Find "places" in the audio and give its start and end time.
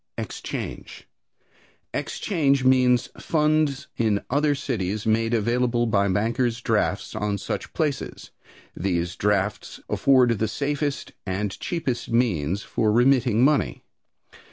7.73-8.31